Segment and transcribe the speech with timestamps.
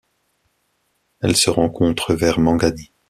[1.21, 2.91] Elle se rencontre vers Mangani.